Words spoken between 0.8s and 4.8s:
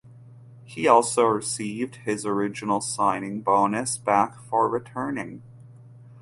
also received his original signing bonus back for